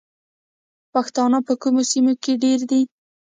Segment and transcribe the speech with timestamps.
[0.93, 2.81] پښتانه په کومو سیمو کې ډیر دي؟